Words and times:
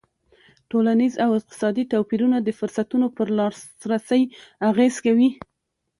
ټولنیز 0.69 1.13
او 1.23 1.31
اقتصادي 1.39 1.83
توپیرونه 1.93 2.37
د 2.41 2.49
فرصتونو 2.59 3.07
پر 3.15 3.27
لاسرسی 3.37 4.21
اغېز 4.69 4.95
کوي. 5.05 5.29